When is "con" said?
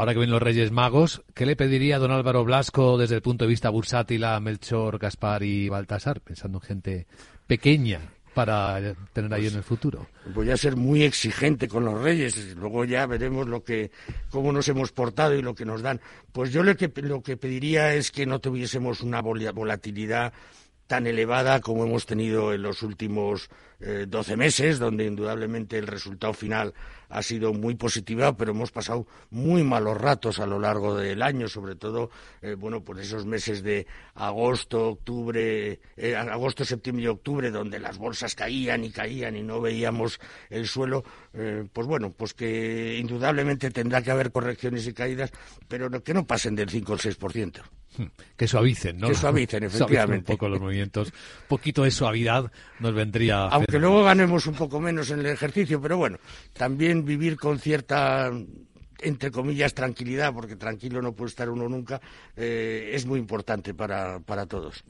11.68-11.84, 57.36-57.58